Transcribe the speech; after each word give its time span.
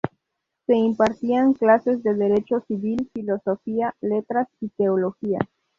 Se 0.65 0.75
impartían 0.75 1.53
clases 1.53 2.01
de 2.01 2.15
derecho 2.15 2.61
civil, 2.61 3.07
filosofía, 3.13 3.93
letras 4.01 4.47
y 4.59 4.69
teología. 4.69 5.37